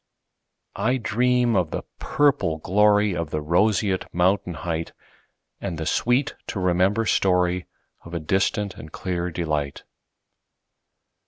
[0.77, 7.65] I dream of the purple gloryOf the roseate mountain heightAnd the sweet to remember storyOf
[8.11, 9.83] a distant and clear delight.